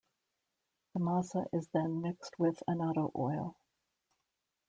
The 0.95 0.99
masa 0.99 1.45
is 1.53 1.67
then 1.75 2.01
mixed 2.01 2.39
with 2.39 2.63
annatto 2.67 3.11
oil. 3.15 3.55